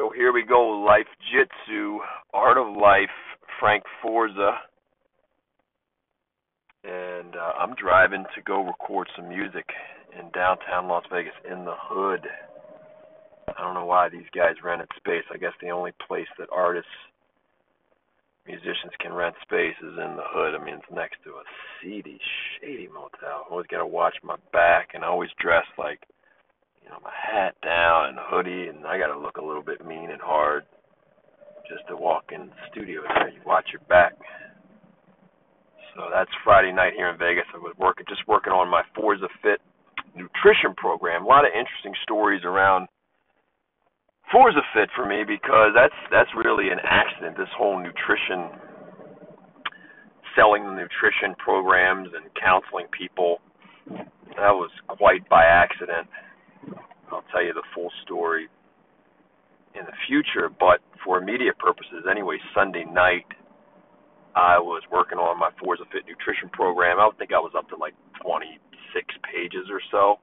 [0.00, 1.98] So here we go, Life Jitsu,
[2.32, 3.12] Art of Life,
[3.60, 4.52] Frank Forza.
[6.84, 9.66] And uh, I'm driving to go record some music
[10.18, 12.26] in downtown Las Vegas in the hood.
[13.46, 15.24] I don't know why these guys rented space.
[15.30, 16.88] I guess the only place that artists,
[18.46, 20.58] musicians can rent space is in the hood.
[20.58, 21.44] I mean, it's next to a
[21.82, 22.18] seedy,
[22.56, 23.44] shady motel.
[23.44, 26.00] I always got to watch my back and I always dress like
[26.82, 29.84] you know, my hat down and hoodie, and I got to look a little bit
[29.86, 30.64] mean and hard
[31.68, 33.28] just to walk in the studio there.
[33.28, 34.14] You watch your back.
[35.94, 37.44] So that's Friday night here in Vegas.
[37.54, 39.60] I was working, just working on my Forza Fit
[40.16, 41.24] nutrition program.
[41.24, 42.88] A lot of interesting stories around
[44.32, 47.36] Forza Fit for me because that's that's really an accident.
[47.36, 48.50] This whole nutrition,
[50.34, 53.38] selling the nutrition programs and counseling people,
[54.38, 56.06] that was quite by accident.
[57.10, 58.48] I'll tell you the full story
[59.74, 63.26] in the future, but for immediate purposes anyway, Sunday night
[64.34, 66.98] I was working on my Forza Fit nutrition program.
[66.98, 68.58] I think I was up to like 26
[69.26, 70.18] pages or so.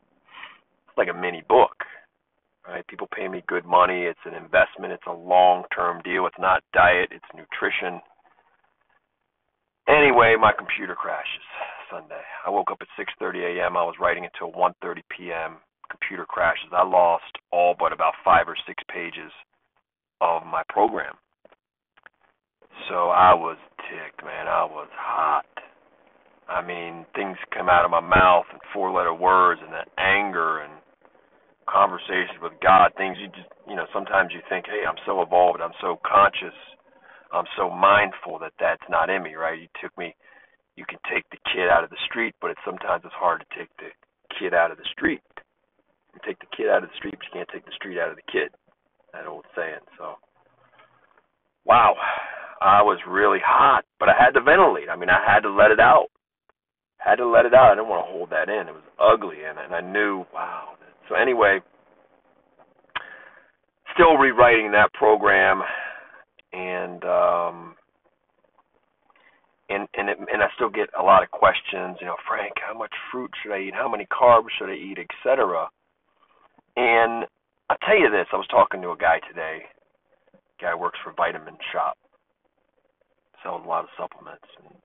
[0.88, 1.76] It's like a mini book.
[2.68, 2.86] Right?
[2.88, 4.04] People pay me good money.
[4.04, 4.92] It's an investment.
[4.92, 6.28] It's a long-term deal.
[6.28, 7.12] It's not diet.
[7.12, 8.02] It's nutrition.
[9.88, 11.48] Anyway, my computer crashes
[11.90, 12.24] Sunday.
[12.46, 13.78] I woke up at 6:30 a.m.
[13.78, 15.58] I was writing until 1:30 p.m
[15.90, 16.70] computer crashes.
[16.72, 19.32] I lost all but about five or six pages
[20.22, 21.14] of my program.
[22.90, 23.58] So I was
[23.90, 24.48] ticked, man.
[24.48, 25.46] I was hot.
[26.48, 30.64] I mean, things come out of my mouth in four letter words and that anger
[30.64, 30.72] and
[31.68, 35.60] conversations with God, things you just, you know, sometimes you think, hey, I'm so evolved,
[35.60, 36.56] I'm so conscious,
[37.36, 39.60] I'm so mindful that that's not in me, right?
[39.60, 40.16] You took me,
[40.80, 43.50] you can take the kid out of the street, but it's sometimes it's hard to
[43.52, 43.92] take the
[44.40, 45.37] kid out of the street the
[46.68, 48.52] kid out of the street, but you can't take the street out of the kid.
[49.14, 49.80] That old saying.
[49.98, 50.16] So,
[51.66, 51.96] wow,
[52.62, 54.90] I was really hot, but I had to ventilate.
[54.90, 56.08] I mean, I had to let it out.
[56.98, 57.72] Had to let it out.
[57.72, 58.68] I didn't want to hold that in.
[58.68, 60.76] It was ugly, and and I knew, wow.
[61.08, 61.60] So anyway,
[63.94, 65.62] still rewriting that program,
[66.52, 67.76] and um,
[69.70, 71.98] and and it, and I still get a lot of questions.
[72.02, 73.74] You know, Frank, how much fruit should I eat?
[73.74, 75.70] How many carbs should I eat, etc.
[76.78, 77.26] And
[77.70, 79.66] I'll tell you this, I was talking to a guy today.
[80.62, 81.98] Guy works for Vitamin Shoppe.
[83.42, 84.46] Sells a lot of supplements.
[84.62, 84.78] And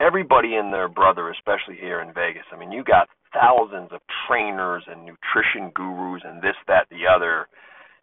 [0.00, 2.44] everybody and their brother, especially here in Vegas.
[2.52, 7.48] I mean, you got thousands of trainers and nutrition gurus and this, that, the other,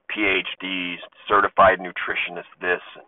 [0.10, 0.98] PhDs,
[1.30, 2.82] certified nutritionists, this.
[2.98, 3.06] And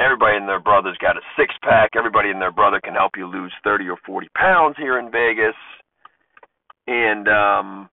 [0.00, 1.90] everybody and their brother's got a six pack.
[1.96, 5.56] Everybody and their brother can help you lose 30 or 40 pounds here in Vegas.
[6.86, 7.87] And um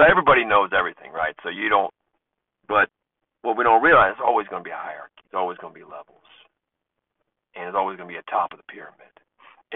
[0.00, 1.36] so everybody knows everything, right?
[1.44, 1.92] So you don't,
[2.64, 2.88] but
[3.44, 5.20] what we don't realize is always going to be a hierarchy.
[5.28, 6.24] It's always going to be levels,
[7.52, 9.12] and it's always going to be a top of the pyramid.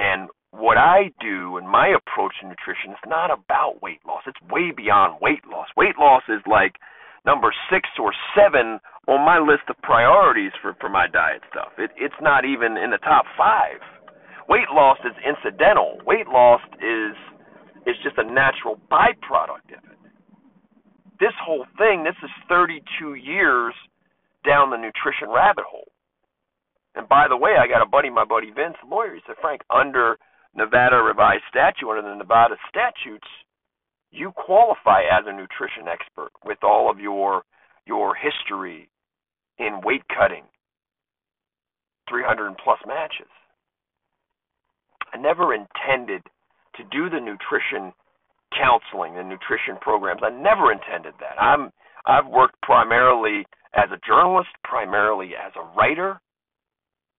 [0.00, 4.24] And what I do and my approach to nutrition is not about weight loss.
[4.24, 5.68] It's way beyond weight loss.
[5.76, 6.80] Weight loss is like
[7.28, 11.76] number six or seven on my list of priorities for for my diet stuff.
[11.76, 13.84] It it's not even in the top five.
[14.48, 16.00] Weight loss is incidental.
[16.08, 17.12] Weight loss is
[17.84, 19.94] is just a natural byproduct of it
[21.20, 23.74] this whole thing, this is 32 years
[24.46, 25.90] down the nutrition rabbit hole.
[26.94, 29.14] And by the way, I got a buddy, my buddy Vince, lawyer.
[29.14, 30.16] He said, Frank, under
[30.54, 33.26] Nevada revised statute, under the Nevada statutes,
[34.10, 37.42] you qualify as a nutrition expert with all of your
[37.86, 38.88] your history
[39.58, 40.44] in weight cutting,
[42.08, 43.28] 300 plus matches.
[45.12, 46.22] I never intended
[46.76, 47.92] to do the nutrition
[48.56, 50.22] counseling and nutrition programs.
[50.24, 51.40] I never intended that.
[51.40, 51.70] I'm
[52.06, 56.20] I've worked primarily as a journalist, primarily as a writer,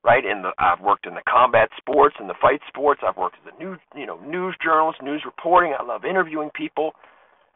[0.03, 0.23] right?
[0.23, 3.01] In the I've worked in the combat sports and the fight sports.
[3.05, 5.73] I've worked as a news, you know, news journalist, news reporting.
[5.77, 6.93] I love interviewing people.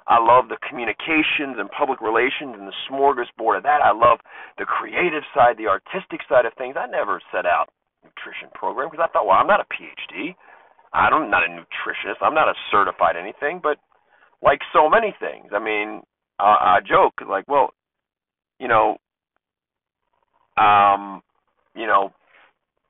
[0.09, 3.85] I love the communications and public relations and the smorgasbord of that.
[3.85, 4.17] I love
[4.57, 6.73] the creative side, the artistic side of things.
[6.73, 7.69] I never set out
[8.01, 10.33] nutrition program because I thought, well, I'm not a PhD.
[10.93, 12.21] I don't, not a nutritionist.
[12.21, 13.77] I'm not a certified anything, but
[14.41, 16.01] like so many things, I mean,
[16.39, 17.73] I, I joke like, well,
[18.59, 18.97] you know,
[20.57, 21.21] um,
[21.75, 22.11] you know,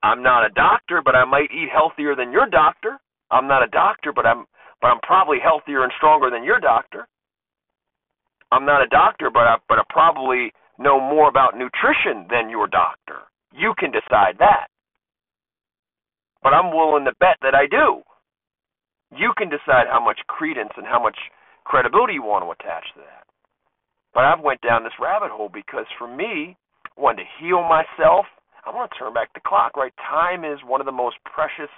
[0.02, 3.00] I'm not a doctor, but I might eat healthier than your doctor.
[3.32, 4.46] I'm not a doctor, but I'm
[4.82, 7.08] but I'm probably healthier and stronger than your doctor.
[8.52, 12.68] I'm not a doctor, but I but I probably know more about nutrition than your
[12.68, 13.28] doctor.
[13.54, 14.69] You can decide that
[16.44, 18.02] but I'm willing to bet that I do.
[19.16, 21.18] You can decide how much credence and how much
[21.66, 23.26] credibility you want to attach to that.
[24.14, 28.26] But I've went down this rabbit hole because for me, I wanted to heal myself.
[28.66, 29.94] I want to turn back the clock, right?
[29.98, 31.72] Time is one of the most precious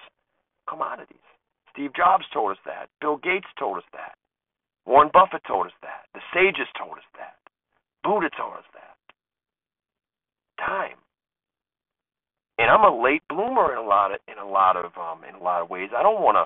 [0.67, 1.23] commodities.
[1.71, 2.89] Steve Jobs told us that.
[2.99, 4.15] Bill Gates told us that.
[4.85, 6.07] Warren Buffett told us that.
[6.13, 7.37] The sages told us that.
[8.03, 8.97] Buddha told us that.
[10.59, 10.97] Time.
[12.57, 15.35] And I'm a late bloomer in a lot of in a lot of um in
[15.35, 15.89] a lot of ways.
[15.95, 16.45] I don't want to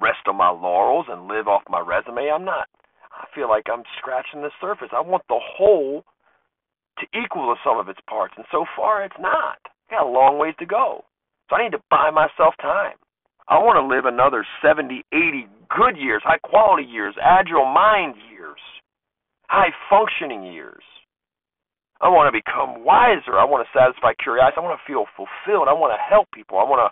[0.00, 2.30] rest on my laurels and live off my resume.
[2.30, 2.68] I'm not.
[3.12, 4.88] I feel like I'm scratching the surface.
[4.92, 6.04] I want the whole
[6.98, 9.58] to equal the sum of its parts, and so far it's not.
[9.90, 11.04] I got a long ways to go.
[11.48, 12.96] So I need to buy myself time.
[13.48, 18.60] I want to live another 70, 80 good years, high quality years, agile mind years,
[19.48, 20.82] high functioning years.
[22.00, 23.36] I want to become wiser.
[23.36, 24.56] I want to satisfy curiosity.
[24.56, 25.68] I want to feel fulfilled.
[25.68, 26.56] I want to help people.
[26.56, 26.90] I want to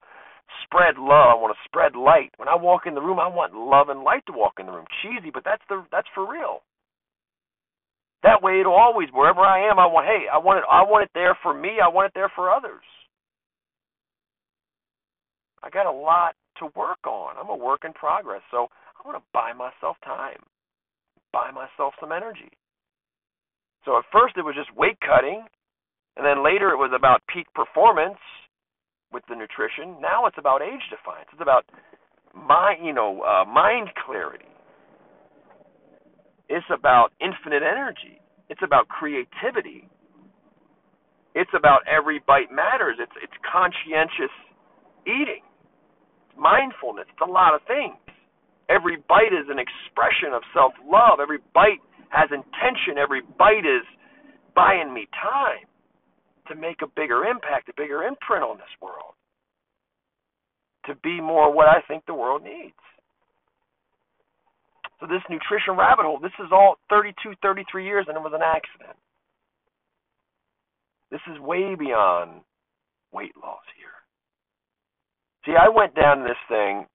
[0.65, 1.33] spread love.
[1.33, 2.33] I want to spread light.
[2.37, 4.73] When I walk in the room, I want love and light to walk in the
[4.73, 4.85] room.
[5.01, 6.61] Cheesy, but that's the that's for real.
[8.23, 11.05] That way it'll always wherever I am, I want hey, I want it I want
[11.05, 12.85] it there for me, I want it there for others.
[15.63, 17.37] I got a lot to work on.
[17.39, 18.43] I'm a work in progress.
[18.51, 18.69] So
[18.99, 20.43] I want to buy myself time.
[21.33, 22.51] Buy myself some energy.
[23.89, 25.41] So at first it was just weight cutting,
[26.21, 28.21] and then later it was about peak performance
[29.17, 29.97] with the nutrition.
[29.97, 31.33] Now it's about age defiance.
[31.33, 31.65] It's about
[32.37, 34.53] mind, you know, uh, mind clarity.
[36.53, 38.21] It's about infinite energy.
[38.53, 39.89] It's about creativity.
[41.33, 43.01] It's about every bite matters.
[43.01, 44.33] It's it's conscientious
[45.09, 45.41] eating.
[46.29, 47.09] It's mindfulness.
[47.09, 47.97] It's a lot of things.
[48.69, 51.25] Every bite is an expression of self-love.
[51.25, 52.99] Every bite has intention.
[52.99, 53.85] Every bite is
[54.55, 55.67] buying me time
[56.49, 59.15] to make a bigger impact, a bigger imprint on this world,
[60.87, 62.75] to be more what I think the world needs.
[65.01, 68.43] So this nutrition rabbit hole, this is all 32, 33 years, and it was an
[68.43, 68.97] accident.
[71.11, 72.43] This is way beyond
[73.13, 73.95] weight loss here.
[75.47, 76.87] See, I went down this thing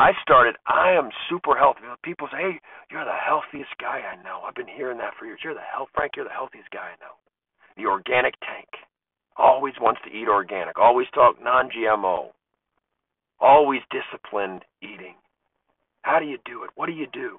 [0.00, 1.84] I started, I am super healthy.
[2.02, 2.60] People say, hey,
[2.90, 4.40] you're the healthiest guy I know.
[4.48, 5.40] I've been hearing that for years.
[5.44, 7.20] You're the health, Frank, you're the healthiest guy I know.
[7.76, 8.80] The organic tank.
[9.36, 10.78] Always wants to eat organic.
[10.78, 12.32] Always talk non GMO.
[13.40, 15.20] Always disciplined eating.
[16.00, 16.70] How do you do it?
[16.76, 17.36] What do you do?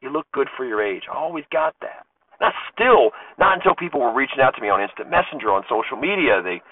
[0.00, 1.02] You look good for your age.
[1.10, 2.06] I always got that.
[2.40, 5.98] Now, still, not until people were reaching out to me on Instant Messenger, on social
[5.98, 6.62] media, they,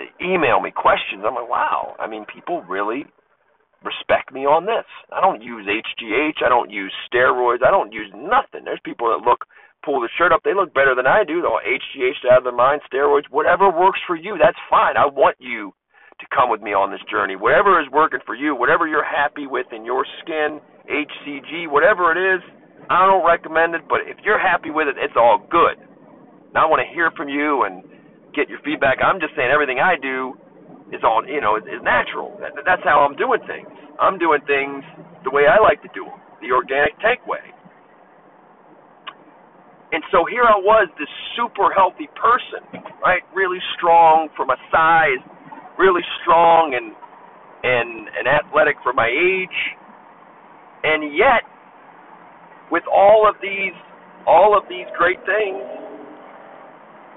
[0.00, 1.24] they email me questions.
[1.28, 1.92] I'm like, wow.
[2.00, 3.04] I mean, people really
[3.84, 4.86] respect me on this.
[5.12, 6.42] I don't use HGH.
[6.44, 7.62] I don't use steroids.
[7.66, 8.64] I don't use nothing.
[8.64, 9.44] There's people that look,
[9.84, 11.40] pull the shirt up, they look better than I do.
[11.40, 14.36] They'll HGH out of their mind, steroids, whatever works for you.
[14.38, 14.96] That's fine.
[14.96, 15.72] I want you
[16.18, 17.36] to come with me on this journey.
[17.36, 20.58] Whatever is working for you, whatever you're happy with in your skin,
[20.90, 22.42] HCG, whatever it is,
[22.90, 25.78] I don't recommend it, but if you're happy with it, it's all good.
[26.54, 27.84] Now I want to hear from you and
[28.34, 28.98] get your feedback.
[28.98, 30.34] I'm just saying everything I do
[30.92, 32.36] is all you know is, natural.
[32.40, 33.68] That, that's how I'm doing things.
[34.00, 34.84] I'm doing things
[35.24, 37.42] the way I like to do them, the organic tank way.
[39.92, 42.60] And so here I was, this super healthy person,
[43.00, 43.24] right?
[43.34, 45.22] Really strong for my size,
[45.78, 46.92] really strong and
[47.64, 49.58] and and athletic for my age.
[50.84, 51.42] And yet,
[52.70, 53.74] with all of these
[54.26, 55.64] all of these great things,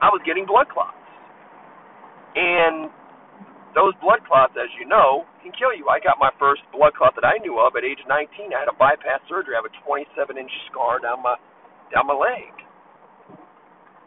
[0.02, 0.96] I was getting blood clots.
[2.36, 2.90] And
[3.74, 5.88] those blood clots, as you know, can kill you.
[5.88, 8.52] I got my first blood clot that I knew of at age 19.
[8.52, 9.56] I had a bypass surgery.
[9.56, 11.40] I have a 27 inch scar down my
[11.92, 12.52] down my leg,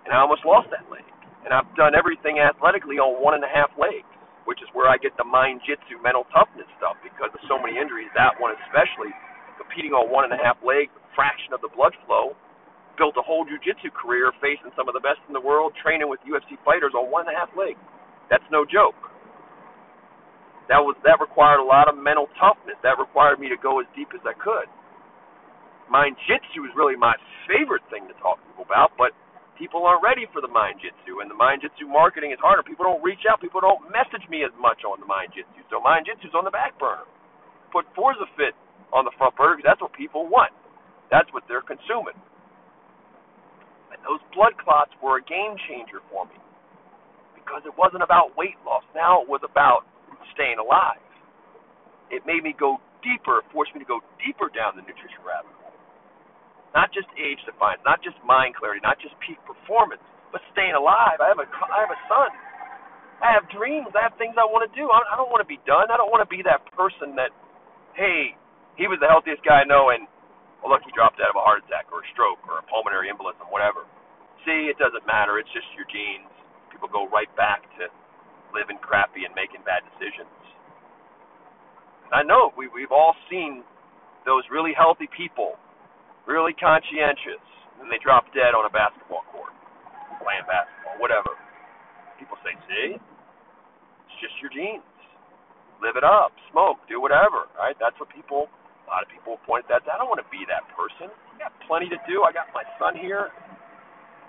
[0.04, 1.04] and I almost lost that leg.
[1.44, 4.08] And I've done everything athletically on one and a half legs,
[4.48, 7.76] which is where I get the mind jitsu mental toughness stuff because of so many
[7.76, 8.08] injuries.
[8.16, 9.12] That one especially,
[9.60, 12.32] competing on one and a half leg, fraction of the blood flow.
[12.94, 16.22] Built a whole jiu-jitsu career facing some of the best in the world, training with
[16.22, 17.74] UFC fighters on one and a half leg.
[18.30, 18.94] That's no joke
[20.68, 22.78] that was that required a lot of mental toughness.
[22.80, 24.68] That required me to go as deep as I could.
[25.92, 27.12] Mind jitsu is really my
[27.44, 29.12] favorite thing to talk to people about, but
[29.60, 32.64] people aren't ready for the mind jitsu, and the mind jitsu marketing is harder.
[32.64, 33.44] People don't reach out.
[33.44, 35.60] People don't message me as much on the mind jitsu.
[35.68, 37.04] So mind jitsu's on the back burner.
[37.68, 38.56] Put Forza Fit
[38.96, 40.56] on the front burner because that's what people want.
[41.12, 42.16] That's what they're consuming.
[43.92, 46.40] And those blood clots were a game changer for me
[47.36, 48.82] because it wasn't about weight loss.
[48.96, 49.84] Now it was about
[50.32, 51.02] staying alive.
[52.08, 55.76] It made me go deeper, forced me to go deeper down the nutrition rabbit hole.
[56.72, 60.02] Not just age defiance, not just mind clarity, not just peak performance,
[60.32, 61.22] but staying alive.
[61.22, 62.30] I have a I have a son.
[63.22, 63.88] I have dreams.
[63.94, 64.90] I have things I want to do.
[64.90, 65.88] I, I don't want to be done.
[65.88, 67.30] I don't want to be that person that,
[67.94, 68.34] hey,
[68.74, 70.10] he was the healthiest guy I know, and
[70.60, 73.12] well, look, he dropped out of a heart attack or a stroke or a pulmonary
[73.12, 73.86] embolism, whatever.
[74.42, 75.38] See, it doesn't matter.
[75.38, 76.28] It's just your genes.
[76.74, 77.88] People go right back to
[78.54, 80.30] living crappy and making bad decisions.
[82.14, 83.66] I know we we've all seen
[84.22, 85.58] those really healthy people,
[86.30, 87.42] really conscientious,
[87.82, 89.50] and they drop dead on a basketball court,
[90.22, 91.34] playing basketball, whatever.
[92.22, 94.86] People say, "See, it's just your genes.
[95.82, 97.74] Live it up, smoke, do whatever." Right?
[97.82, 98.48] That's what people.
[98.86, 99.94] A lot of people point at that.
[99.94, 101.08] I don't want to be that person.
[101.34, 102.22] I got plenty to do.
[102.22, 103.32] I got my son here.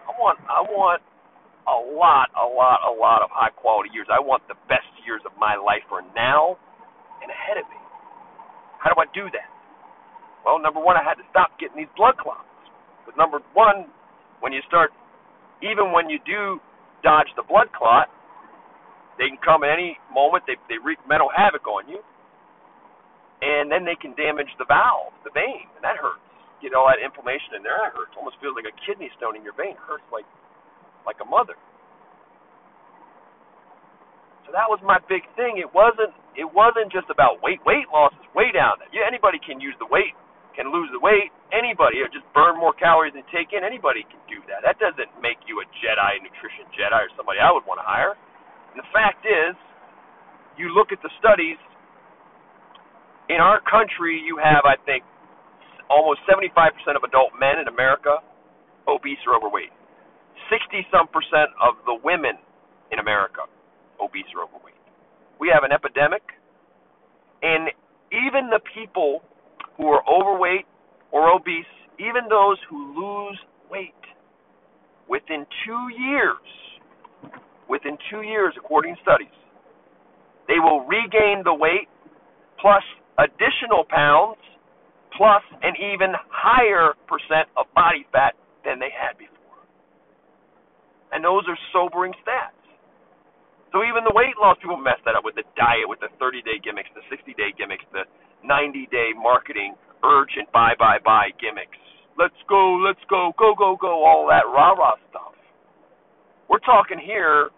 [0.08, 0.39] I want.
[0.50, 1.03] I want
[1.66, 4.08] a lot, a lot, a lot of high quality years.
[4.10, 6.58] I want the best years of my life are now
[7.22, 7.82] and ahead of me.
[8.78, 9.50] How do I do that?
[10.46, 12.46] Well, number one, I had to stop getting these blood clots.
[13.02, 13.90] Because number one,
[14.46, 14.94] when you start,
[15.66, 16.62] even when you do
[17.02, 18.14] dodge the blood clot,
[19.18, 20.46] they can come at any moment.
[20.46, 22.04] They they wreak mental havoc on you,
[23.42, 26.22] and then they can damage the valve, the vein, and that hurts.
[26.62, 28.14] Get all that inflammation in there, that hurts.
[28.18, 29.74] Almost feels like a kidney stone in your vein.
[29.80, 30.28] It hurts like
[31.06, 31.56] like a mother.
[34.46, 35.58] So that was my big thing.
[35.58, 37.64] It wasn't it wasn't just about weight.
[37.66, 38.92] Weight loss is way down there.
[38.94, 40.14] Yeah, anybody can use the weight,
[40.54, 41.34] can lose the weight.
[41.50, 43.66] Anybody, or just burn more calories than take in.
[43.66, 44.62] Anybody can do that.
[44.62, 48.14] That doesn't make you a Jedi, nutrition Jedi, or somebody I would want to hire.
[48.76, 49.56] And the fact is,
[50.60, 51.58] you look at the studies.
[53.32, 55.02] In our country, you have, I think,
[55.90, 56.54] almost 75%
[56.94, 58.22] of adult men in America
[58.88, 59.74] obese or overweight.
[60.50, 62.38] 60 some percent of the women
[62.92, 63.48] in America
[64.02, 64.75] obese or overweight.
[65.40, 66.24] We have an epidemic,
[67.42, 67.70] and
[68.12, 69.22] even the people
[69.78, 70.66] who are overweight
[71.12, 71.66] or obese,
[72.00, 73.94] even those who lose weight,
[75.08, 76.48] within two years,
[77.70, 79.36] within two years, according to studies,
[80.48, 81.90] they will regain the weight
[82.60, 82.84] plus
[83.18, 84.38] additional pounds
[85.18, 88.34] plus an even higher percent of body fat
[88.66, 89.35] than they had before.
[91.12, 92.56] And those are sobering stats.
[93.76, 96.42] So even the weight loss people mess that up with the diet, with the 30
[96.48, 98.08] day gimmicks, the 60 day gimmicks, the
[98.40, 101.76] 90 day marketing, urgent buy, buy, buy gimmicks.
[102.16, 105.36] Let's go, let's go, go, go, go, all that rah rah stuff.
[106.48, 107.52] We're talking here,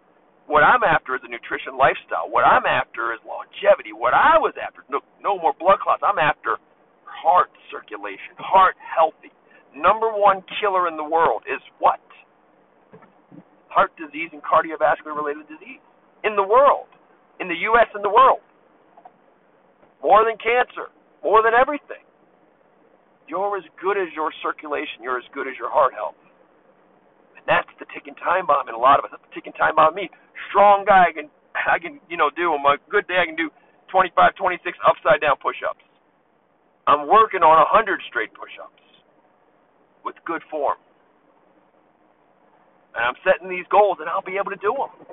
[0.48, 2.32] what I'm after is a nutrition lifestyle.
[2.32, 3.94] What I'm after is longevity.
[3.94, 6.02] What I was after, no, no more blood clots.
[6.02, 6.58] I'm after
[7.06, 9.30] heart circulation, heart healthy.
[9.76, 12.02] Number one killer in the world is what?
[13.78, 15.78] Heart disease and cardiovascular related disease
[16.26, 16.90] in the world,
[17.38, 17.86] in the U.S.
[17.94, 18.42] and the world.
[20.02, 20.90] More than cancer,
[21.22, 22.02] more than everything.
[23.30, 26.18] You're as good as your circulation, you're as good as your heart health.
[27.38, 29.14] And that's the ticking time bomb in a lot of us.
[29.14, 30.10] That's the ticking time bomb me.
[30.50, 33.38] Strong guy, I can, I can, you know, do on my good day, I can
[33.38, 33.54] do
[33.94, 35.86] 25, 26 upside down push ups.
[36.90, 38.82] I'm working on 100 straight push ups
[40.02, 40.82] with good form
[42.98, 45.06] and I'm setting these goals, and I'll be able to do them.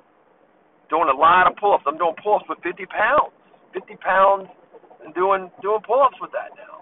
[0.88, 1.85] Doing a lot of pull-ups.
[1.85, 3.37] I'm doing pull-ups with 50 pounds,
[3.76, 4.49] 50 pounds,
[5.05, 6.81] and doing doing pull-ups with that now.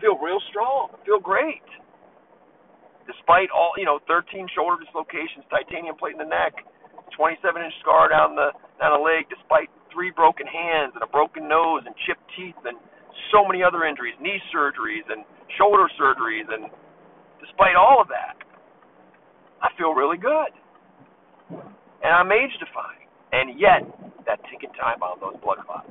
[0.00, 0.96] Feel real strong.
[1.04, 1.64] Feel great.
[3.04, 6.64] Despite all, you know, 13 shoulder dislocations, titanium plate in the neck,
[7.12, 11.44] 27 inch scar down the down the leg, despite three broken hands and a broken
[11.44, 12.80] nose and chipped teeth and
[13.32, 15.24] so many other injuries, knee surgeries and
[15.60, 16.72] shoulder surgeries, and
[17.40, 18.38] despite all of that,
[19.62, 20.52] I feel really good.
[21.50, 23.08] And I'm age defying.
[23.32, 23.82] And yet,
[24.26, 25.90] that ticking time bomb, those blood clots.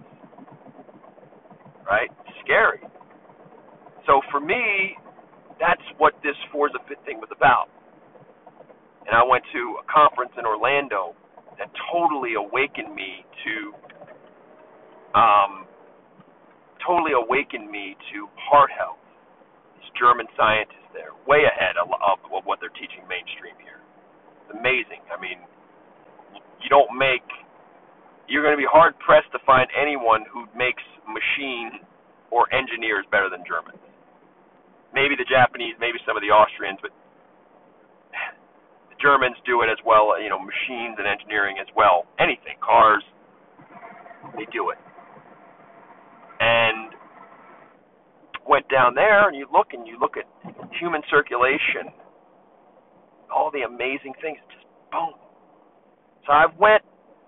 [1.85, 2.09] Right?
[2.43, 2.79] Scary.
[4.05, 4.95] So for me,
[5.59, 7.67] that's what this Forza Fit thing was about.
[9.07, 11.15] And I went to a conference in Orlando
[11.59, 13.73] that totally awakened me to
[15.17, 15.65] um,
[16.85, 18.99] totally awakened me to heart health.
[19.97, 23.81] German scientists there, way ahead of, of, of what they're teaching mainstream here.
[24.45, 25.01] It's amazing.
[25.11, 25.41] I mean,
[26.61, 27.25] you don't make.
[28.29, 31.83] You're going to be hard pressed to find anyone who makes machine
[32.29, 33.79] or engineers better than Germans.
[34.91, 36.91] Maybe the Japanese, maybe some of the Austrians, but
[38.91, 40.15] the Germans do it as well.
[40.19, 42.07] You know, machines and engineering as well.
[42.19, 43.03] Anything, cars,
[44.35, 44.79] they do it.
[46.39, 46.86] And
[48.49, 50.25] went down there and you look and you look at
[50.79, 51.91] human circulation,
[53.31, 55.13] all the amazing things, just boom.
[56.25, 56.83] So I've went,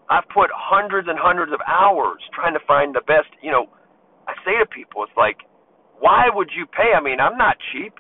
[0.10, 3.30] I've put hundreds and hundreds of hours trying to find the best.
[3.44, 3.68] You know,
[4.28, 5.44] I say to people, it's like,
[6.00, 6.96] why would you pay?
[6.96, 7.94] I mean, I'm not cheap.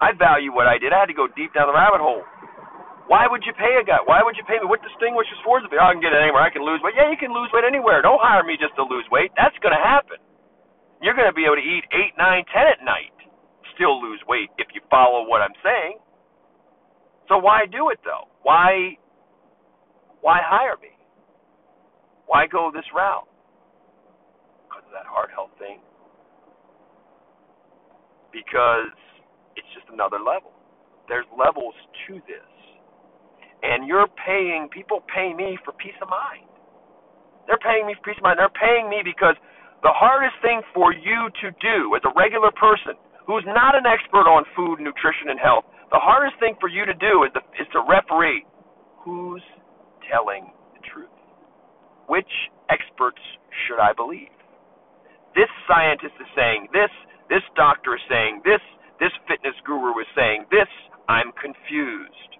[0.00, 0.90] I value what I did.
[0.90, 2.22] I had to go deep down the rabbit hole.
[3.06, 3.98] Why would you pay a guy?
[4.06, 4.66] Why would you pay me?
[4.66, 5.66] What distinguishes Forza?
[5.68, 6.42] Oh, I can get it anywhere.
[6.42, 6.94] I can lose weight.
[6.96, 8.00] Yeah, you can lose weight anywhere.
[8.02, 9.34] Don't hire me just to lose weight.
[9.36, 10.22] That's going to happen.
[11.02, 13.12] You're going to be able to eat eight, nine, ten at night,
[13.74, 15.98] still lose weight if you follow what I'm saying.
[17.28, 18.28] So why do it though?
[18.42, 18.96] Why
[20.20, 20.94] why hire me?
[22.26, 23.26] Why go this route?
[24.68, 25.80] Because of that heart health thing.
[28.32, 28.94] Because
[29.56, 30.52] it's just another level.
[31.08, 31.74] There's levels
[32.06, 32.52] to this.
[33.62, 36.46] And you're paying people pay me for peace of mind.
[37.46, 38.38] They're paying me for peace of mind.
[38.38, 39.34] They're paying me because
[39.82, 42.94] the hardest thing for you to do as a regular person
[43.26, 46.94] who's not an expert on food, nutrition, and health, the hardest thing for you to
[46.94, 48.46] do is to, is to referee
[49.02, 49.42] who's
[50.06, 50.46] telling
[50.78, 51.10] the truth.
[52.06, 52.30] Which
[52.70, 53.20] experts
[53.66, 54.30] should I believe?
[55.34, 56.90] This scientist is saying this,
[57.26, 58.62] this doctor is saying this,
[59.02, 60.70] this fitness guru is saying this.
[61.10, 62.30] I'm confused.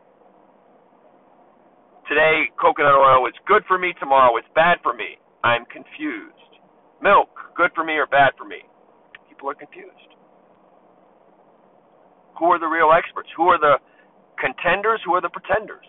[2.06, 5.18] Today, coconut oil is good for me, tomorrow it's bad for me.
[5.42, 6.51] I'm confused
[7.02, 8.62] milk, good for me or bad for me?
[9.28, 10.12] People are confused.
[12.38, 13.28] Who are the real experts?
[13.36, 13.76] Who are the
[14.38, 15.00] contenders?
[15.04, 15.86] Who are the pretenders?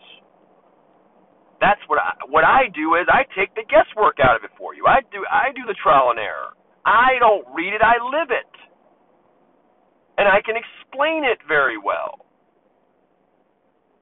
[1.61, 4.75] That's what I, what I do is I take the guesswork out of it for
[4.75, 4.83] you.
[4.85, 6.51] I do I do the trial and error.
[6.85, 8.51] I don't read it, I live it.
[10.17, 12.27] And I can explain it very well.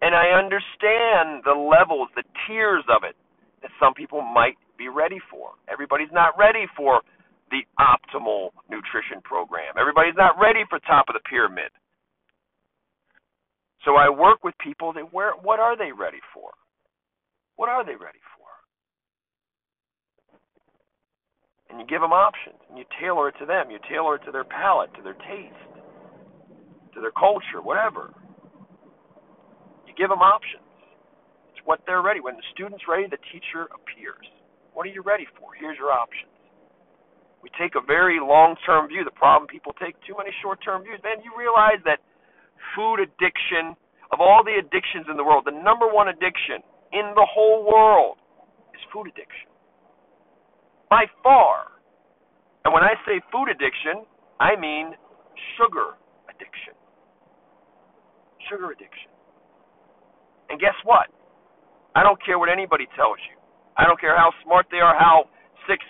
[0.02, 3.16] And I understand the levels, the tiers of it
[3.62, 5.54] that some people might be ready for.
[5.70, 7.06] Everybody's not ready for
[7.54, 9.78] the optimal nutrition program.
[9.78, 11.70] Everybody's not ready for top of the pyramid.
[13.86, 16.50] So I work with people that where what are they ready for?
[17.58, 18.50] What are they ready for?
[21.70, 23.70] And you give them options and you tailor it to them.
[23.70, 25.72] You tailor it to their palate, to their taste,
[26.94, 28.14] to their culture, whatever.
[29.86, 30.66] You give them options.
[31.54, 32.20] It's what they're ready.
[32.20, 34.26] When the student's ready, the teacher appears.
[34.82, 35.54] What are you ready for?
[35.54, 36.34] Here's your options.
[37.46, 39.06] We take a very long term view.
[39.06, 40.98] The problem people take too many short term views.
[41.06, 42.02] Man, you realize that
[42.74, 43.78] food addiction,
[44.10, 46.66] of all the addictions in the world, the number one addiction
[46.98, 48.18] in the whole world
[48.74, 49.54] is food addiction.
[50.90, 51.78] By far.
[52.66, 54.02] And when I say food addiction,
[54.42, 54.98] I mean
[55.62, 55.94] sugar
[56.26, 56.74] addiction.
[58.50, 59.14] Sugar addiction.
[60.50, 61.06] And guess what?
[61.94, 63.41] I don't care what anybody tells you.
[63.78, 65.30] I don't care how smart they are, how
[65.68, 65.84] six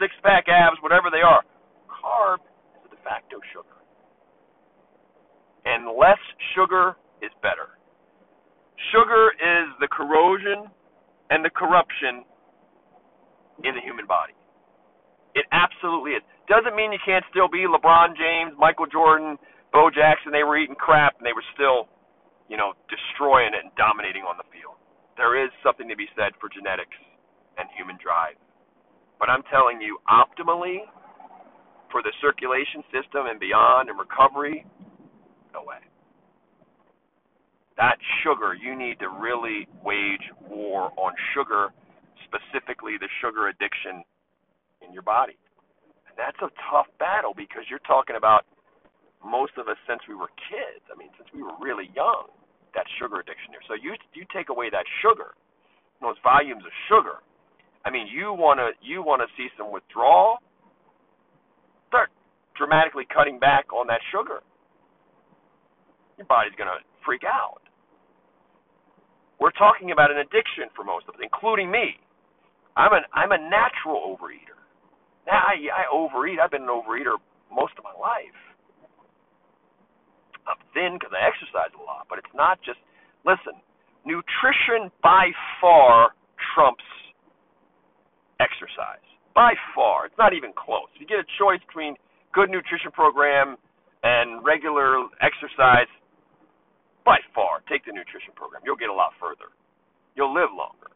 [0.00, 1.42] six pack abs, whatever they are.
[1.86, 2.42] Carb
[2.78, 3.78] is a de facto sugar.
[5.64, 6.18] And less
[6.54, 7.78] sugar is better.
[8.90, 10.66] Sugar is the corrosion
[11.30, 12.26] and the corruption
[13.62, 14.34] in the human body.
[15.38, 16.22] It absolutely is.
[16.50, 19.38] Doesn't mean you can't still be LeBron James, Michael Jordan,
[19.72, 20.34] Bo Jackson.
[20.34, 21.86] They were eating crap and they were still,
[22.50, 24.76] you know, destroying it and dominating on the field.
[25.16, 26.98] There is something to be said for genetics.
[29.22, 30.82] But I'm telling you, optimally,
[31.94, 34.66] for the circulation system and beyond and recovery,
[35.54, 35.78] no way.
[37.78, 41.70] That sugar, you need to really wage war on sugar,
[42.26, 44.02] specifically the sugar addiction
[44.82, 45.38] in your body.
[46.10, 48.42] And that's a tough battle because you're talking about
[49.22, 50.82] most of us since we were kids.
[50.90, 52.26] I mean, since we were really young,
[52.74, 53.62] that sugar addiction here.
[53.70, 55.38] So you you take away that sugar,
[56.02, 57.22] those volumes of sugar,
[57.84, 60.38] I mean, you want to you want to see some withdrawal.
[61.88, 62.10] Start
[62.56, 64.40] dramatically cutting back on that sugar.
[66.16, 67.62] Your body's going to freak out.
[69.40, 71.98] We're talking about an addiction for most of us, including me.
[72.76, 74.54] I'm an I'm a natural overeater.
[75.26, 76.38] Now I, I overeat.
[76.38, 77.18] I've been an overeater
[77.50, 78.38] most of my life.
[80.46, 82.78] I'm thin because I exercise a lot, but it's not just.
[83.26, 83.54] Listen,
[84.04, 86.10] nutrition by far
[86.54, 86.82] trumps
[88.62, 89.02] exercise
[89.34, 90.06] by far.
[90.06, 90.86] It's not even close.
[90.94, 91.98] If you get a choice between
[92.30, 93.58] good nutrition program
[94.06, 95.90] and regular exercise,
[97.02, 98.62] by far, take the nutrition program.
[98.62, 99.50] You'll get a lot further.
[100.14, 100.94] You'll live longer.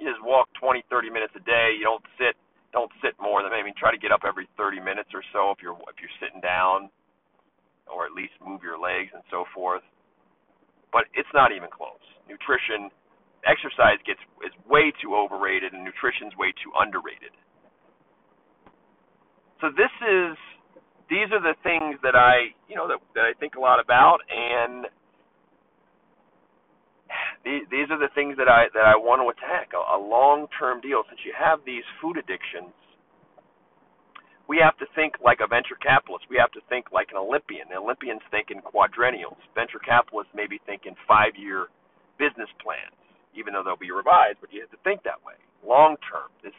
[0.00, 1.76] You just walk 20, 30 minutes a day.
[1.76, 2.38] You don't sit.
[2.72, 3.74] Don't sit more than I mean.
[3.76, 6.88] Try to get up every 30 minutes or so if you're if you're sitting down,
[7.90, 9.84] or at least move your legs and so forth.
[10.94, 12.00] But it's not even close.
[12.30, 12.88] Nutrition
[13.46, 17.34] exercise gets is way too overrated and nutrition's way too underrated.
[19.60, 20.34] So this is
[21.10, 24.18] these are the things that I you know that that I think a lot about
[24.30, 24.86] and
[27.44, 30.80] these, these are the things that I that I want to attack a, a long-term
[30.80, 32.74] deal since you have these food addictions
[34.48, 36.24] we have to think like a venture capitalist.
[36.32, 37.68] We have to think like an Olympian.
[37.68, 39.36] The Olympians think in quadrennials.
[39.52, 41.68] Venture capitalists maybe think in five-year
[42.16, 42.97] business plans
[43.38, 45.38] even though they'll be revised, but you have to think that way.
[45.66, 46.28] Long term.
[46.44, 46.54] This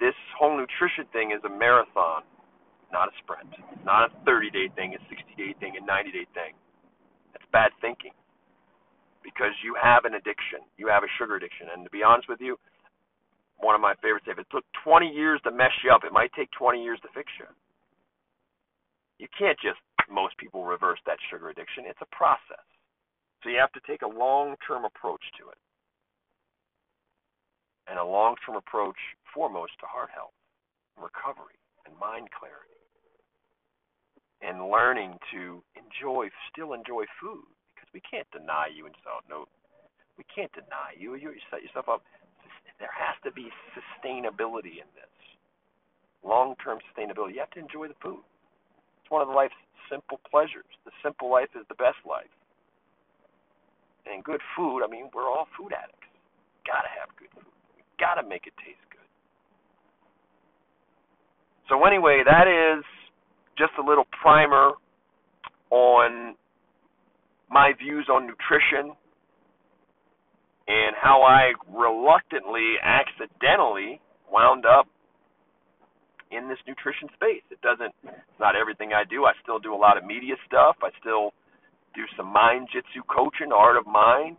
[0.00, 2.24] this whole nutrition thing is a marathon,
[2.92, 3.48] not a sprint.
[3.72, 6.54] It's not a 30 day thing, a 60 day thing, a 90 day thing.
[7.32, 8.12] That's bad thinking.
[9.24, 10.62] because you have an addiction.
[10.78, 11.68] You have a sugar addiction.
[11.74, 12.58] And to be honest with you,
[13.58, 16.32] one of my favorites, if it took 20 years to mess you up, it might
[16.34, 17.46] take 20 years to fix you.
[19.18, 21.84] You can't just, most people reverse that sugar addiction.
[21.86, 22.64] It's a process.
[23.42, 25.60] So you have to take a long term approach to it.
[27.88, 28.98] And a long term approach,
[29.32, 30.34] foremost, to heart health,
[30.98, 32.74] recovery, and mind clarity.
[34.42, 39.22] And learning to enjoy, still enjoy food because we can't deny you and say, oh,
[39.30, 39.46] no,
[40.18, 41.14] we can't deny you.
[41.14, 42.02] You set yourself up.
[42.78, 45.14] There has to be sustainability in this.
[46.24, 47.38] Long-term sustainability.
[47.38, 48.20] You have to enjoy the food.
[49.00, 49.56] It's one of life's
[49.88, 50.68] simple pleasures.
[50.84, 52.32] The simple life is the best life.
[54.04, 56.10] And good food, I mean, we're all food addicts.
[56.66, 57.05] Gotta have
[58.06, 59.02] We gotta make it taste good.
[61.68, 62.84] So anyway, that is
[63.58, 64.72] just a little primer
[65.70, 66.36] on
[67.50, 68.94] my views on nutrition
[70.68, 74.86] and how I reluctantly, accidentally wound up
[76.30, 77.42] in this nutrition space.
[77.50, 79.24] It doesn't, it's not everything I do.
[79.24, 80.76] I still do a lot of media stuff.
[80.82, 81.32] I still
[81.94, 84.36] do some mind jitsu coaching, art of mind.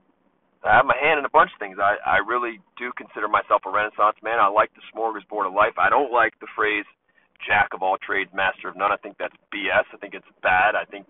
[0.68, 1.78] I have my hand in a bunch of things.
[1.80, 4.40] I, I really do consider myself a renaissance man.
[4.40, 5.80] I like the smorgasbord of life.
[5.80, 6.86] I don't like the phrase
[7.46, 8.92] jack of all trades, master of none.
[8.92, 9.86] I think that's BS.
[9.94, 10.76] I think it's bad.
[10.76, 11.08] I think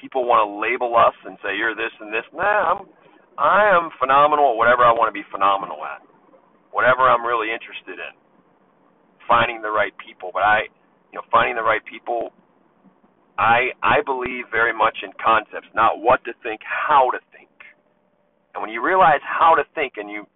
[0.00, 2.24] people want to label us and say you're this and this.
[2.32, 2.80] Nah, I'm
[3.38, 6.02] I am phenomenal at whatever I want to be phenomenal at.
[6.74, 8.12] Whatever I'm really interested in.
[9.30, 10.66] Finding the right people, but I,
[11.12, 12.32] you know, finding the right people
[13.38, 17.18] I I believe very much in concepts, not what to think, how to.
[18.58, 20.26] And when you realize how to think and you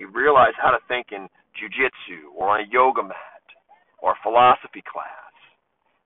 [0.00, 3.44] you realize how to think in jujitsu or on a yoga mat
[4.00, 5.36] or philosophy class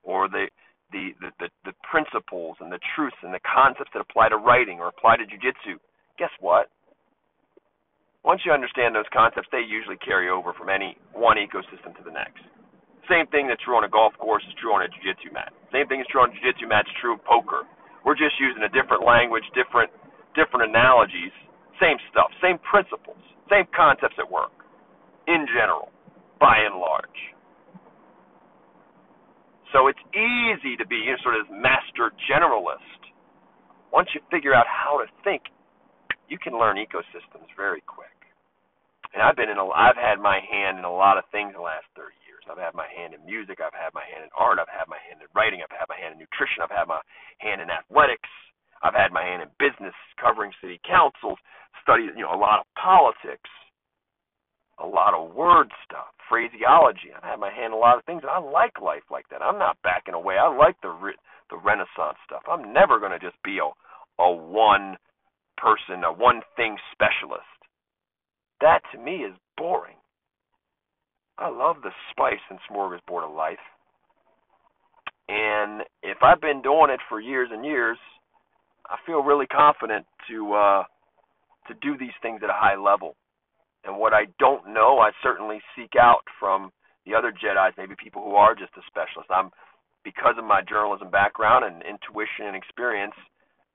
[0.03, 0.51] or the
[0.91, 4.83] the, the, the, the principles and the truths and the concepts that apply to writing
[4.83, 5.79] or apply to jujitsu,
[6.19, 6.67] guess what?
[8.27, 12.11] Once you understand those concepts, they usually carry over from any one ecosystem to the
[12.11, 12.43] next.
[13.07, 15.55] Same thing that's true on a golf course is true on a jiu-jitsu mat.
[15.71, 17.63] Same thing is true on a jiu-jitsu mat is true of poker.
[18.03, 19.87] We're just using a different language, different
[20.35, 21.31] different analogies,
[21.81, 23.17] same stuff, same principles,
[23.49, 24.53] same concepts at work
[25.27, 25.89] in general,
[26.39, 27.19] by and large.
[29.73, 33.01] So it's easy to be you know, sort of master generalist.
[33.91, 35.43] Once you figure out how to think,
[36.27, 38.11] you can learn ecosystems very quick.
[39.11, 41.63] And I've been in a, I've had my hand in a lot of things the
[41.63, 42.43] last 30 years.
[42.47, 43.59] I've had my hand in music.
[43.59, 44.59] I've had my hand in art.
[44.59, 45.59] I've had my hand in writing.
[45.59, 46.63] I've had my hand in nutrition.
[46.63, 47.03] I've had my
[47.43, 48.31] hand in athletics.
[48.79, 51.37] I've had my hand in business, covering city councils,
[51.81, 53.49] studied you know a lot of politics,
[54.79, 57.11] a lot of word stuff phraseology.
[57.13, 59.41] I've had my hand in a lot of things, and I like life like that.
[59.43, 60.35] I'm not backing away.
[60.39, 62.43] I like the re- the Renaissance stuff.
[62.49, 63.67] I'm never going to just be a
[64.23, 64.95] a one
[65.57, 67.43] person, a one thing specialist.
[68.61, 69.97] That to me is boring.
[71.37, 73.57] I love the spice and smorgasbord of life.
[75.27, 77.97] And if I've been doing it for years and years,
[78.87, 80.83] I feel really confident to uh
[81.67, 83.15] to do these things at a high level.
[83.83, 86.71] And what I don't know, I certainly seek out from
[87.05, 89.29] the other Jedi's, maybe people who are just a specialist.
[89.31, 89.49] I'm
[90.03, 93.13] because of my journalism background and intuition and experience.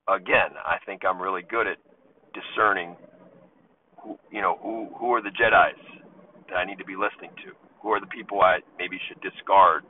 [0.07, 1.77] Again, I think I'm really good at
[2.31, 2.95] discerning
[3.99, 5.79] who you know who who are the Jedi's
[6.47, 7.51] that I need to be listening to.
[7.83, 9.83] Who are the people I maybe should discard?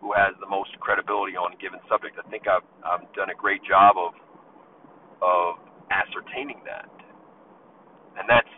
[0.00, 2.18] Who has the most credibility on a given subject?
[2.18, 4.12] I think I've I've done a great job of
[5.22, 6.88] of ascertaining that,
[8.18, 8.48] and that's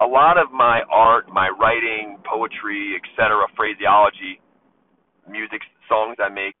[0.00, 4.42] a lot of my art, my writing, poetry, etc., phraseology,
[5.30, 6.58] music, songs I make,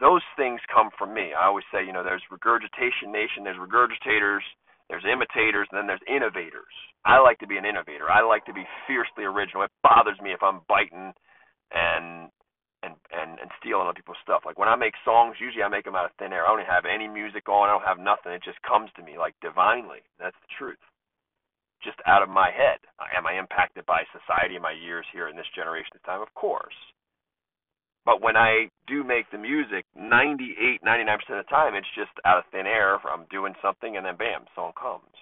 [0.00, 1.34] those things come from me.
[1.36, 4.44] I always say, you know, there's regurgitation nation, there's regurgitators,
[4.88, 6.72] there's imitators, and then there's innovators.
[7.04, 8.08] I like to be an innovator.
[8.08, 9.64] I like to be fiercely original.
[9.64, 11.12] It bothers me if I'm biting
[11.72, 12.17] and
[12.88, 14.48] and and and stealing other people's stuff.
[14.48, 16.48] Like when I make songs, usually I make them out of thin air.
[16.48, 17.68] I don't have any music on.
[17.68, 18.32] I don't have nothing.
[18.32, 20.00] It just comes to me like divinely.
[20.16, 20.80] That's the truth
[21.82, 22.82] just out of my head.
[23.14, 26.22] Am I impacted by society in my years here in this generation of time?
[26.22, 26.74] Of course.
[28.04, 32.38] But when I do make the music, 98, 99% of the time, it's just out
[32.38, 32.96] of thin air.
[33.04, 35.12] I'm doing something, and then bam, song comes.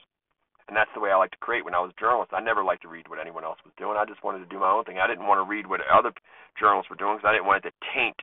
[0.68, 1.64] And that's the way I like to create.
[1.64, 3.94] When I was a journalist, I never liked to read what anyone else was doing.
[3.94, 4.98] I just wanted to do my own thing.
[4.98, 6.10] I didn't want to read what other
[6.58, 8.18] journalists were doing because I didn't want it to taint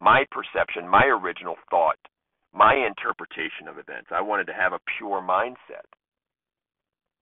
[0.00, 1.98] my perception, my original thought,
[2.52, 4.10] my interpretation of events.
[4.10, 5.86] I wanted to have a pure mindset.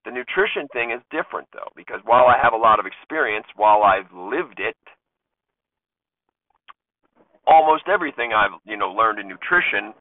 [0.04, 3.82] The nutrition thing is different though, because while I have a lot of experience, while
[3.84, 4.76] I've lived it,
[7.46, 9.92] almost everything I've you know learned in nutrition,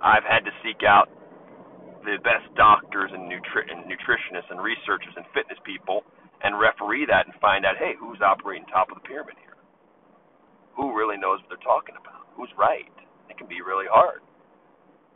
[0.00, 1.08] I've had to seek out
[2.10, 6.02] the best doctors and, nutri- and nutritionists and researchers and fitness people
[6.42, 9.56] and referee that and find out, hey, who's operating top of the pyramid here?
[10.76, 12.26] Who really knows what they're talking about?
[12.34, 12.90] Who's right?
[13.30, 14.24] It can be really hard.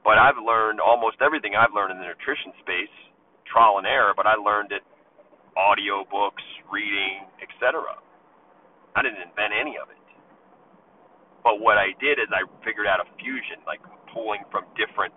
[0.05, 2.93] But I've learned almost everything I've learned in the nutrition space,
[3.49, 4.85] trial and error, but I learned it
[5.57, 7.99] audio books, reading, etc.
[8.95, 9.99] I didn't invent any of it.
[11.45, 13.81] But what I did is I figured out a fusion, like
[14.13, 15.15] pulling from different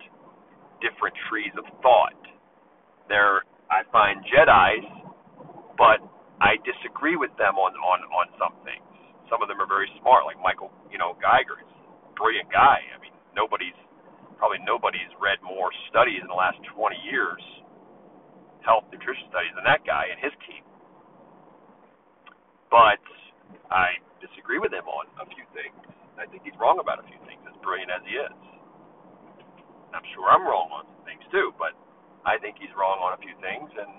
[0.80, 2.18] different trees of thought.
[3.08, 4.86] There I find Jedi's,
[5.76, 6.00] but
[6.40, 8.84] I disagree with them on on on some things.
[9.30, 11.60] Some of them are very smart, like Michael, you know, Geiger.
[11.60, 12.80] He's a brilliant guy.
[12.92, 13.76] I mean, nobody's
[14.40, 17.42] probably nobody's read more studies in the last 20 years,
[18.64, 20.64] health nutrition studies, than that guy and his team.
[22.70, 23.00] But
[23.72, 25.76] I disagree with him on a few things.
[26.18, 28.57] I think he's wrong about a few things, as brilliant as he is.
[29.94, 31.76] I'm sure I'm wrong on some things too, but
[32.26, 33.92] I think he's wrong on a few things, and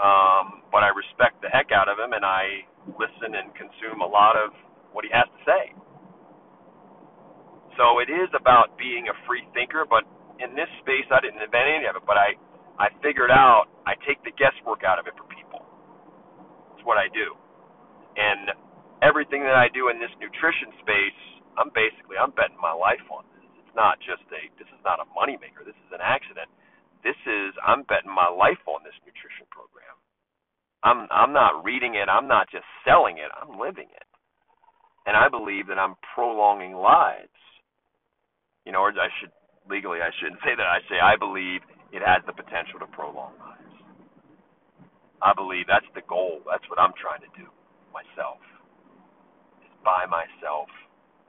[0.00, 2.64] um, but I respect the heck out of him, and I
[2.98, 4.54] listen and consume a lot of
[4.94, 5.64] what he has to say.
[7.76, 10.06] So it is about being a free thinker, but
[10.42, 12.38] in this space, I didn't invent any of it, but I,
[12.78, 15.62] I figured out I take the guesswork out of it for people.
[16.74, 17.36] It's what I do.
[18.16, 18.50] And
[19.04, 21.20] everything that I do in this nutrition space,
[21.60, 23.27] I'm basically, I'm betting my life on
[23.78, 25.62] not just a, this is not a moneymaker.
[25.62, 26.50] This is an accident.
[27.06, 29.94] This is, I'm betting my life on this nutrition program.
[30.82, 32.10] I'm, I'm not reading it.
[32.10, 33.30] I'm not just selling it.
[33.30, 34.08] I'm living it.
[35.06, 37.30] And I believe that I'm prolonging lives
[38.68, 39.32] you know, or I should
[39.64, 40.68] legally I shouldn't say that.
[40.68, 43.76] I say I believe it has the potential to prolong lives.
[45.24, 46.44] I believe that's the goal.
[46.44, 47.48] That's what I'm trying to do
[47.96, 48.44] myself.
[49.64, 50.68] Is buy myself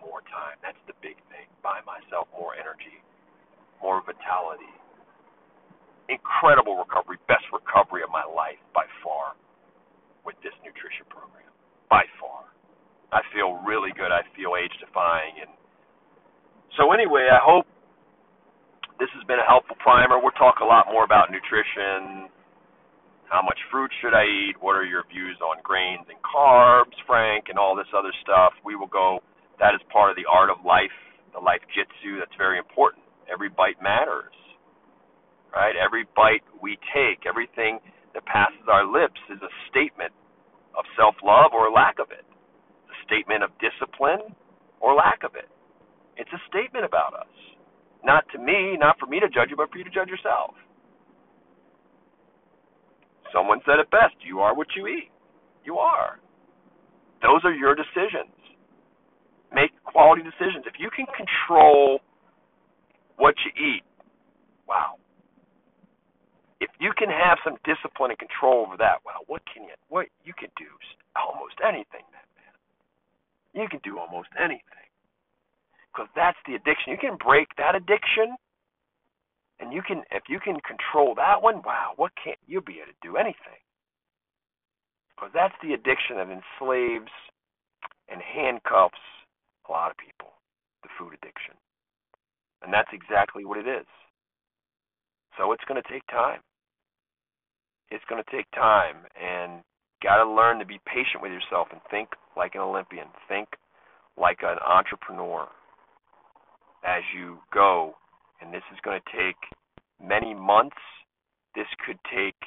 [0.04, 0.58] more time.
[0.64, 1.48] That's the big thing.
[1.62, 3.00] Buy myself more energy,
[3.84, 4.72] more vitality.
[6.10, 9.38] Incredible recovery, best recovery of my life by far
[10.26, 11.52] with this nutrition program.
[11.88, 12.50] By far.
[13.14, 14.10] I feel really good.
[14.10, 15.52] I feel age defying and
[16.78, 17.66] so anyway, I hope
[19.00, 20.20] this has been a helpful primer.
[20.20, 22.30] We'll talk a lot more about nutrition.
[23.28, 24.56] How much fruit should I eat?
[24.60, 28.54] What are your views on grains and carbs, Frank, and all this other stuff?
[28.64, 29.20] We will go.
[29.60, 30.94] That is part of the art of life,
[31.34, 32.20] the life jitsu.
[32.20, 33.04] That's very important.
[33.32, 34.34] Every bite matters,
[35.54, 35.76] right?
[35.78, 37.80] Every bite we take, everything
[38.14, 40.14] that passes our lips is a statement
[40.78, 42.26] of self love or lack of it,
[42.90, 44.34] a statement of discipline
[44.82, 45.50] or lack of it.
[46.18, 47.32] It's a statement about us.
[48.04, 50.56] Not to me, not for me to judge you, but for you to judge yourself.
[53.34, 55.12] Someone said it best you are what you eat.
[55.66, 56.20] You are.
[57.22, 58.34] Those are your decisions.
[59.54, 60.66] Make quality decisions.
[60.68, 62.00] If you can control
[63.18, 63.84] what you eat,
[64.68, 64.96] wow.
[66.62, 70.08] If you can have some discipline and control over that, wow, what can you what
[70.24, 70.68] you can do
[71.16, 72.28] almost anything, man.
[73.54, 74.90] You can do almost anything
[75.92, 76.94] because that's the addiction.
[76.94, 78.38] You can break that addiction,
[79.60, 81.62] and you can if you can control that one.
[81.66, 83.60] Wow, what can't you be able to do anything?
[85.16, 87.12] Because that's the addiction that enslaves
[88.08, 89.04] and handcuffs
[89.70, 90.34] a lot of people,
[90.84, 91.54] the food addiction,
[92.64, 93.88] and that's exactly what it is.
[95.38, 96.42] So it's going to take time.
[97.92, 99.64] It's going to take time, and
[100.04, 103.08] got to learn to be patient with yourself and think like an Olympian.
[103.28, 103.50] Think
[104.18, 105.48] like an entrepreneur
[106.86, 107.96] as you go.
[108.42, 109.36] And this is going to take
[110.02, 110.78] many months.
[111.56, 112.40] This could take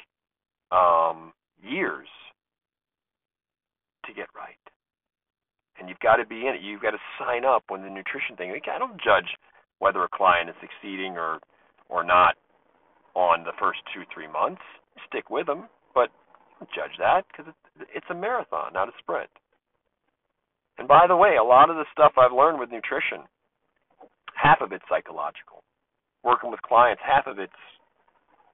[0.70, 1.32] um,
[1.62, 2.08] years
[4.06, 4.61] to get right.
[5.82, 6.62] And you've got to be in it.
[6.62, 8.54] You've got to sign up when the nutrition thing.
[8.54, 9.26] I don't judge
[9.80, 11.40] whether a client is succeeding or
[11.88, 12.38] or not
[13.18, 14.62] on the first two three months.
[15.10, 16.14] Stick with them, but
[16.60, 19.30] don't judge that because it's, it's a marathon, not a sprint.
[20.78, 23.26] And by the way, a lot of the stuff I've learned with nutrition
[24.38, 25.62] half of it's psychological.
[26.24, 27.52] Working with clients, half of it's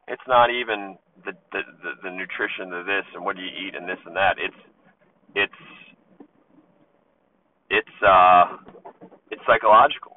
[0.09, 3.77] it's not even the the the, the nutrition, the this and what do you eat
[3.77, 4.41] and this and that.
[4.41, 4.62] It's
[5.35, 5.62] it's
[7.70, 8.57] it's uh
[9.31, 10.16] it's psychological.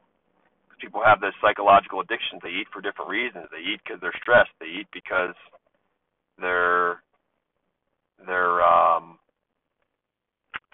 [0.80, 2.42] People have this psychological addictions.
[2.42, 3.46] They eat for different reasons.
[3.52, 4.50] They eat because they're stressed.
[4.60, 5.36] They eat because
[6.40, 7.04] they're
[8.26, 9.20] they're um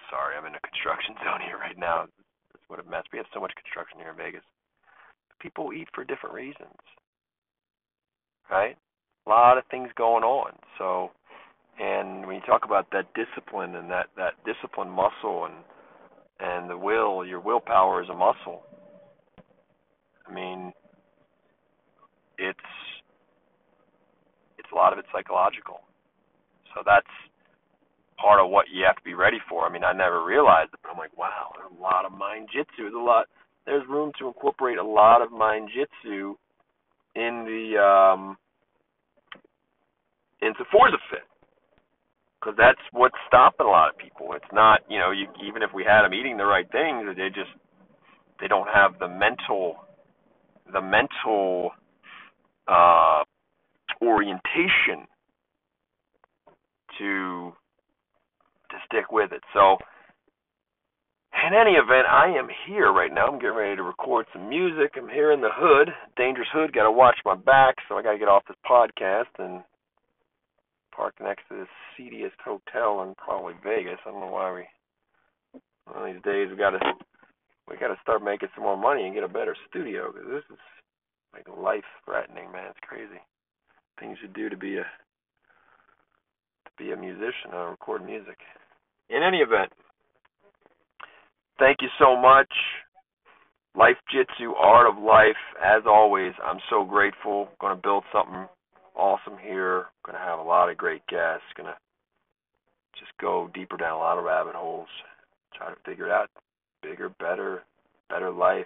[0.10, 2.08] sorry, I'm in a construction zone here right now.
[2.54, 3.04] That's what a mess.
[3.12, 4.46] We have so much construction here in Vegas
[5.40, 6.78] people eat for different reasons.
[8.50, 8.78] Right?
[9.26, 10.54] A lot of things going on.
[10.78, 11.12] So
[11.80, 15.56] and when you talk about that discipline and that, that discipline muscle and
[16.40, 18.64] and the will, your willpower is a muscle.
[20.28, 20.74] I mean,
[22.38, 22.60] it's
[24.58, 25.80] it's a lot of it's psychological.
[26.76, 27.08] So that's
[28.18, 29.66] part of what you have to be ready for.
[29.66, 32.50] I mean, I never realized it, but I'm like, wow, there's a lot of mind
[32.52, 32.90] jitsu.
[32.90, 33.26] There's a lot.
[33.66, 36.36] There's room to incorporate a lot of mind jitsu
[37.16, 38.38] in the um,
[40.42, 40.97] into Forza
[42.40, 44.34] because that's what's stopping a lot of people.
[44.34, 47.30] It's not, you know, you, even if we had them eating the right things, they
[47.30, 47.52] just
[48.40, 49.76] they don't have the mental
[50.72, 51.72] the mental
[52.68, 53.24] uh,
[54.02, 55.08] orientation
[57.00, 57.54] to
[58.70, 59.42] to stick with it.
[59.54, 59.78] So,
[61.48, 63.28] in any event, I am here right now.
[63.28, 64.92] I'm getting ready to record some music.
[64.98, 66.74] I'm here in the hood, dangerous hood.
[66.74, 69.64] Got to watch my back, so I got to get off this podcast and
[70.98, 74.02] park next to this seediest hotel in probably Vegas.
[74.06, 74.64] I don't know why we.
[75.86, 76.80] One of these days we got to
[77.70, 80.44] we got to start making some more money and get a better studio because this
[80.52, 80.60] is
[81.34, 82.72] like life threatening, man.
[82.72, 83.22] It's crazy.
[84.00, 88.38] Things you do to be a to be a musician or record music.
[89.10, 89.72] In any event,
[91.60, 92.52] thank you so much.
[93.76, 95.38] Life Jitsu, Art of Life.
[95.64, 97.48] As always, I'm so grateful.
[97.62, 98.48] Going to build something
[98.98, 99.86] awesome here.
[100.06, 101.46] Going to have a lot of great guests.
[101.56, 101.78] Going to
[103.00, 104.90] just go deeper down a lot of rabbit holes.
[105.56, 106.30] Try to figure it out.
[106.82, 107.64] Bigger, better,
[108.10, 108.66] better life,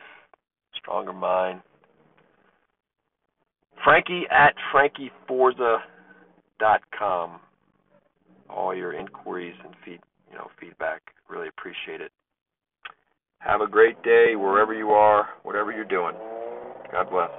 [0.76, 1.62] stronger mind.
[3.84, 7.40] Frankie at frankieforza.com.
[8.50, 11.02] All your inquiries and feed, you know, feedback.
[11.30, 12.12] Really appreciate it.
[13.40, 16.16] Have a great day wherever you are, whatever you're doing.
[16.92, 17.32] God bless.